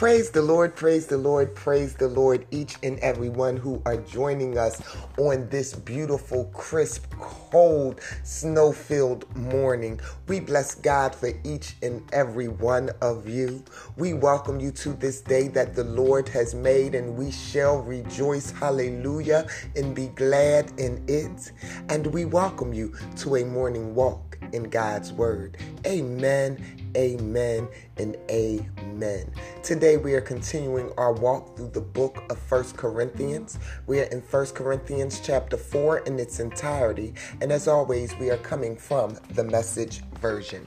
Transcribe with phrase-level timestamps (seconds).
[0.00, 3.98] Praise the Lord, praise the Lord, praise the Lord, each and every one who are
[3.98, 4.80] joining us
[5.18, 10.00] on this beautiful, crisp, cold, snow filled morning.
[10.26, 13.62] We bless God for each and every one of you.
[13.98, 18.52] We welcome you to this day that the Lord has made, and we shall rejoice,
[18.52, 21.52] hallelujah, and be glad in it.
[21.90, 25.58] And we welcome you to a morning walk in God's Word.
[25.86, 29.30] Amen, amen, and amen.
[29.62, 33.58] Today we are continuing our walk through the book of First Corinthians.
[33.86, 38.38] We are in First Corinthians chapter 4 in its entirety, and as always, we are
[38.38, 40.66] coming from the message version.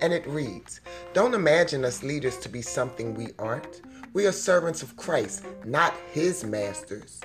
[0.00, 0.80] And it reads
[1.12, 3.82] Don't imagine us leaders to be something we aren't.
[4.14, 7.20] We are servants of Christ, not his masters.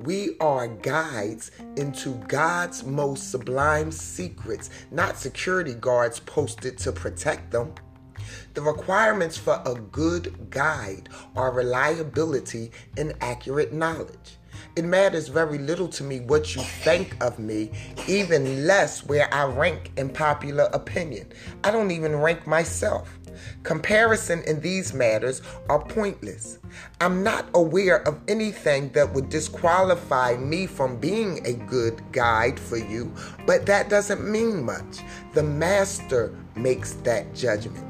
[0.00, 7.74] We are guides into God's most sublime secrets, not security guards posted to protect them.
[8.54, 14.38] The requirements for a good guide are reliability and accurate knowledge.
[14.76, 17.72] It matters very little to me what you think of me,
[18.06, 21.32] even less where I rank in popular opinion.
[21.64, 23.17] I don't even rank myself.
[23.62, 26.58] Comparison in these matters are pointless.
[27.00, 32.76] I'm not aware of anything that would disqualify me from being a good guide for
[32.76, 33.12] you,
[33.46, 35.00] but that doesn't mean much.
[35.34, 37.84] The master makes that judgment.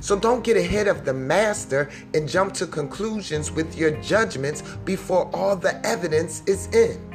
[0.00, 5.30] So don't get ahead of the master and jump to conclusions with your judgments before
[5.32, 7.07] all the evidence is in.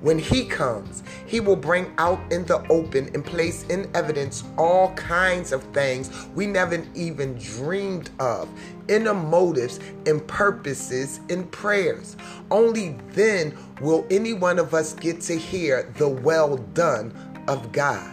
[0.00, 4.92] When he comes, he will bring out in the open and place in evidence all
[4.94, 8.48] kinds of things we never even dreamed of,
[8.88, 12.16] inner motives and purposes and prayers.
[12.50, 17.12] Only then will any one of us get to hear the well done
[17.48, 18.10] of God.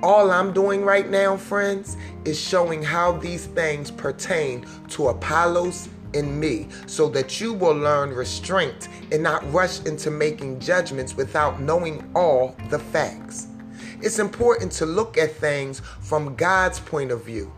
[0.00, 6.38] All I'm doing right now, friends, is showing how these things pertain to Apollos in
[6.38, 12.10] me so that you will learn restraint and not rush into making judgments without knowing
[12.14, 13.48] all the facts.
[14.00, 17.52] It's important to look at things from God's point of view.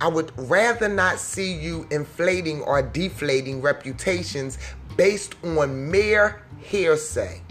[0.00, 4.58] I would rather not see you inflating or deflating reputations
[4.96, 7.42] based on mere hearsay.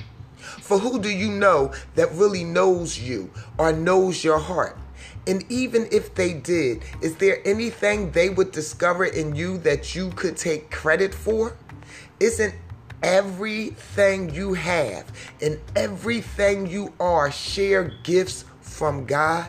[0.62, 4.78] For who do you know that really knows you or knows your heart?
[5.27, 10.09] And even if they did, is there anything they would discover in you that you
[10.11, 11.55] could take credit for?
[12.19, 12.53] Isn't
[13.01, 15.05] everything you have
[15.41, 19.47] and everything you are share gifts from God?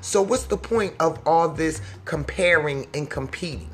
[0.00, 3.70] So, what's the point of all this comparing and competing?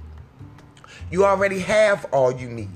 [1.10, 2.70] You already have all you need.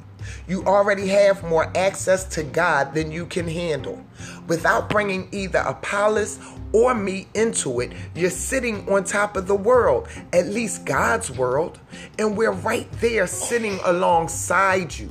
[0.48, 4.04] You already have more access to God than you can handle.
[4.46, 6.38] Without bringing either Apollos
[6.72, 11.78] or me into it, you're sitting on top of the world, at least God's world,
[12.18, 15.10] and we're right there sitting alongside you.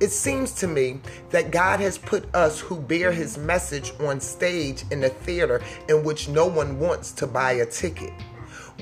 [0.00, 4.84] It seems to me that God has put us who bear his message on stage
[4.90, 8.12] in a theater in which no one wants to buy a ticket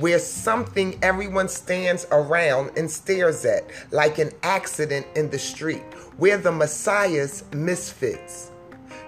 [0.01, 5.83] where something everyone stands around and stares at, like an accident in the street,
[6.17, 8.51] where the Messiah's misfits.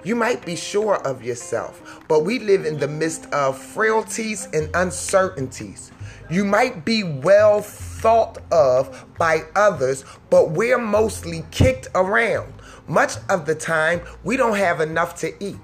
[0.02, 4.70] You might be sure of yourself, but we live in the midst of frailties and
[4.74, 5.92] uncertainties.
[6.30, 12.52] You might be well thought of by others, but we're mostly kicked around.
[12.88, 15.58] Much of the time, we don't have enough to eat.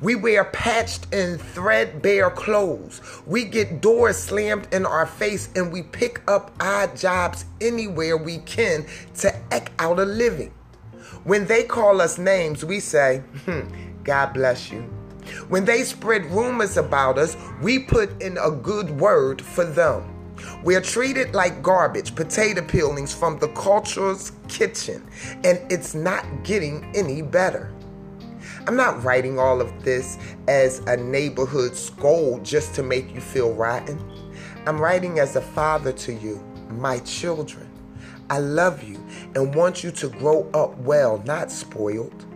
[0.00, 3.00] We wear patched and threadbare clothes.
[3.26, 8.38] We get doors slammed in our face and we pick up odd jobs anywhere we
[8.38, 10.52] can to eke out a living.
[11.24, 13.62] When they call us names, we say, hmm,
[14.04, 14.82] God bless you.
[15.48, 20.14] When they spread rumors about us, we put in a good word for them.
[20.62, 25.04] We're treated like garbage, potato peelings from the culture's kitchen,
[25.42, 27.72] and it's not getting any better.
[28.68, 33.54] I'm not writing all of this as a neighborhood scold just to make you feel
[33.54, 33.98] rotten.
[34.66, 36.38] I'm writing as a father to you,
[36.68, 37.66] my children.
[38.28, 39.02] I love you
[39.34, 42.26] and want you to grow up well, not spoiled.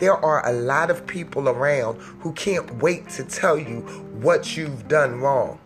[0.00, 3.82] There are a lot of people around who can't wait to tell you
[4.22, 5.60] what you've done wrong.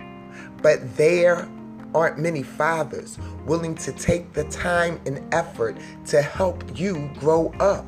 [0.61, 1.49] But there
[1.94, 5.78] aren't many fathers willing to take the time and effort
[6.08, 7.87] to help you grow up.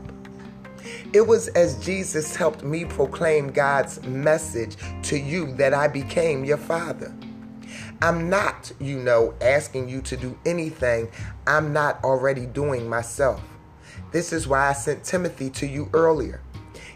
[1.13, 6.57] It was as Jesus helped me proclaim God's message to you that I became your
[6.57, 7.15] father.
[8.01, 11.09] I'm not, you know, asking you to do anything
[11.47, 13.41] I'm not already doing myself.
[14.11, 16.41] This is why I sent Timothy to you earlier.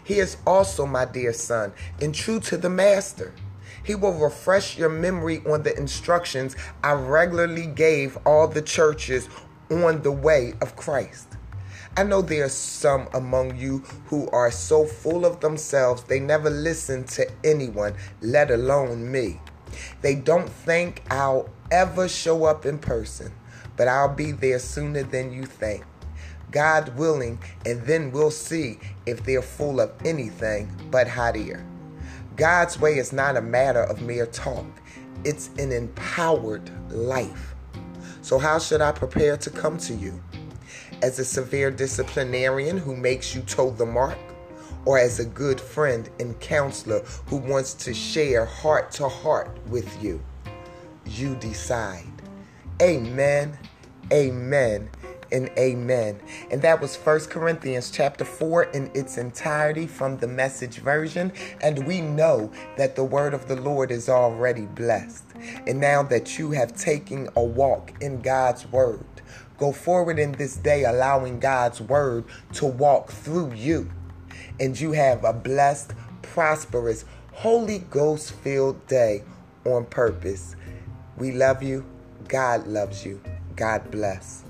[0.03, 3.33] He is also my dear son and true to the master.
[3.83, 9.29] He will refresh your memory on the instructions I regularly gave all the churches
[9.69, 11.37] on the way of Christ.
[11.97, 16.47] I know there are some among you who are so full of themselves they never
[16.47, 19.41] listen to anyone, let alone me.
[20.03, 23.33] They don't think I'll ever show up in person,
[23.75, 25.85] but I'll be there sooner than you think.
[26.51, 28.77] God willing, and then we'll see
[29.07, 31.65] if they're full of anything but hot air.
[32.35, 34.67] God's way is not a matter of mere talk,
[35.23, 37.55] it's an empowered life.
[38.21, 40.21] So, how should I prepare to come to you?
[41.01, 44.17] As a severe disciplinarian who makes you toe the mark?
[44.85, 50.01] Or as a good friend and counselor who wants to share heart to heart with
[50.01, 50.19] you?
[51.05, 52.05] You decide.
[52.81, 53.57] Amen.
[54.11, 54.89] Amen
[55.31, 56.19] and amen.
[56.51, 61.31] And that was First Corinthians chapter 4 in its entirety from the message version.
[61.61, 65.25] And we know that the word of the Lord is already blessed.
[65.65, 69.05] And now that you have taken a walk in God's word,
[69.57, 73.89] go forward in this day allowing God's word to walk through you.
[74.59, 79.23] And you have a blessed, prosperous, Holy Ghost filled day
[79.63, 80.55] on purpose.
[81.17, 81.85] We love you.
[82.27, 83.21] God loves you.
[83.55, 84.46] God bless.